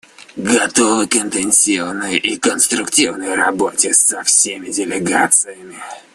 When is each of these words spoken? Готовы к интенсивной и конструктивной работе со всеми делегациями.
Готовы 0.35 1.05
к 1.05 1.15
интенсивной 1.15 2.17
и 2.17 2.35
конструктивной 2.35 3.35
работе 3.35 3.93
со 3.93 4.23
всеми 4.23 4.71
делегациями. 4.71 5.77